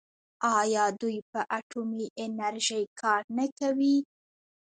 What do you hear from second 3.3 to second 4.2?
نه کوي؟